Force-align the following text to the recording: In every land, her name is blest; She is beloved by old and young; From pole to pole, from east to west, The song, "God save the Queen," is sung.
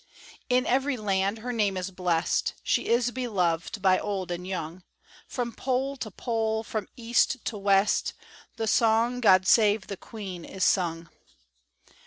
In 0.49 0.65
every 0.65 0.97
land, 0.97 1.37
her 1.37 1.53
name 1.53 1.77
is 1.77 1.91
blest; 1.91 2.55
She 2.63 2.87
is 2.87 3.11
beloved 3.11 3.83
by 3.83 3.99
old 3.99 4.31
and 4.31 4.47
young; 4.47 4.81
From 5.27 5.53
pole 5.53 5.95
to 5.97 6.09
pole, 6.09 6.63
from 6.63 6.87
east 6.97 7.45
to 7.45 7.57
west, 7.59 8.15
The 8.55 8.65
song, 8.65 9.19
"God 9.21 9.45
save 9.45 9.85
the 9.85 9.97
Queen," 9.97 10.43
is 10.43 10.63
sung. 10.65 11.07